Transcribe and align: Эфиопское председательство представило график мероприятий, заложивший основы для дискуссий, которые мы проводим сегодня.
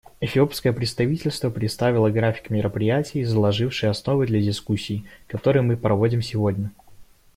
Эфиопское 0.19 0.73
председательство 0.73 1.51
представило 1.51 2.09
график 2.09 2.49
мероприятий, 2.49 3.23
заложивший 3.23 3.89
основы 3.91 4.25
для 4.25 4.41
дискуссий, 4.41 5.05
которые 5.27 5.61
мы 5.61 5.77
проводим 5.77 6.23
сегодня. 6.23 6.71